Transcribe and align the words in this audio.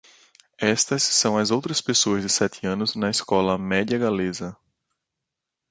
Estas 0.57 1.03
são 1.03 1.37
as 1.37 1.51
outras 1.51 1.79
pessoas 1.79 2.23
de 2.23 2.29
sete 2.29 2.65
anos 2.65 2.95
na 2.95 3.11
escola 3.11 3.55
média-galesa. 3.55 4.57